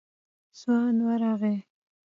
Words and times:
ځوان 0.59 0.95
ورغی. 1.05 1.57